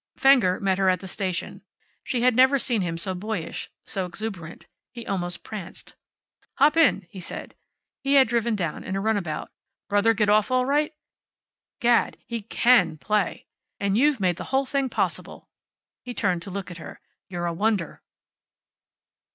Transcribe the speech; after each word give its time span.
Fenger 0.15 0.59
met 0.59 0.79
her 0.79 0.89
at 0.89 0.99
the 0.99 1.07
station. 1.07 1.61
She 2.03 2.21
had 2.23 2.35
never 2.35 2.57
seen 2.57 2.81
him 2.81 2.97
so 2.97 3.13
boyish, 3.13 3.69
so 3.83 4.07
exuberant. 4.07 4.65
He 4.91 5.05
almost 5.05 5.43
pranced. 5.43 5.93
"Hop 6.55 6.75
in," 6.75 7.05
he 7.11 7.19
said. 7.19 7.53
He 8.01 8.15
had 8.15 8.27
driven 8.27 8.55
down 8.55 8.83
in 8.83 8.95
a 8.95 8.99
runabout. 8.99 9.51
"Brother 9.89 10.15
get 10.15 10.27
off 10.27 10.49
all 10.49 10.65
right? 10.65 10.95
Gad! 11.79 12.17
He 12.25 12.41
CAN 12.41 12.97
play. 12.97 13.45
And 13.79 13.95
you've 13.95 14.19
made 14.19 14.37
the 14.37 14.45
whole 14.45 14.65
thing 14.65 14.89
possible." 14.89 15.47
He 16.01 16.15
turned 16.15 16.41
to 16.41 16.49
look 16.49 16.71
at 16.71 16.77
her. 16.79 16.99
"You're 17.29 17.45
a 17.45 17.53
wonder." 17.53 18.01